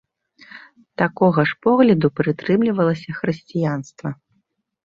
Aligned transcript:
Такога 1.01 1.45
ж 1.51 1.59
погляду 1.65 2.11
прытрымлівалася 2.21 3.09
хрысціянства. 3.19 4.09